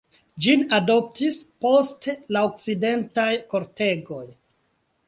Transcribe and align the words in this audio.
Ĝin 0.45 0.63
adoptis 0.77 1.37
poste 1.65 2.17
la 2.37 2.45
okcidentaj 2.51 3.31
kortegoj. 3.55 4.25